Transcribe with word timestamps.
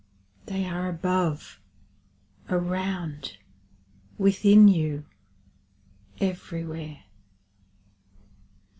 They 0.47 0.65
are 0.65 0.89
above, 0.89 1.59
around, 2.49 3.37
within 4.17 4.67
you, 4.67 5.05
everywhere. 6.19 7.03